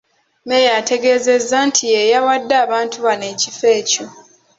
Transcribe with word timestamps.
Mmeeya 0.43 0.71
ategeezezza 0.81 1.57
nti 1.67 1.83
ye 1.93 2.01
yawadde 2.11 2.55
abantu 2.65 2.97
bano 3.05 3.25
ekifo 3.33 3.65
ekyo. 3.79 4.05